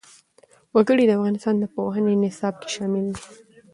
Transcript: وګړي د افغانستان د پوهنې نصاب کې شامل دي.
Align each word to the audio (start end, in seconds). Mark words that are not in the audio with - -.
وګړي 0.75 1.03
د 1.07 1.11
افغانستان 1.17 1.55
د 1.59 1.63
پوهنې 1.73 2.13
نصاب 2.23 2.53
کې 2.61 2.69
شامل 2.75 3.05
دي. 3.15 3.23